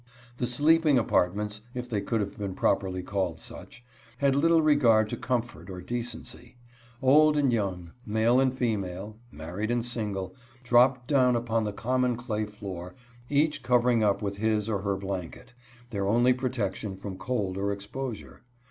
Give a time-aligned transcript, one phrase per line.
[0.37, 3.85] The sleeping apartments, if they could have been properly called such,
[4.17, 6.55] had little regard to comfort or de cency.
[7.03, 10.33] Old and young, male and female, married and single,
[10.63, 12.95] dropped down upon the common clay floor,
[13.29, 15.53] each covering up with his or her blanket,
[15.91, 18.41] their only protection from cold or exposure.